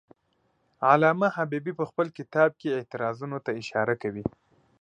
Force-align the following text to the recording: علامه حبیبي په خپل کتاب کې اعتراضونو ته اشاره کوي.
علامه 0.89 1.27
حبیبي 1.37 1.73
په 1.79 1.85
خپل 1.89 2.07
کتاب 2.17 2.49
کې 2.59 2.67
اعتراضونو 2.71 3.37
ته 3.45 3.51
اشاره 3.61 3.95
کوي. 4.01 4.25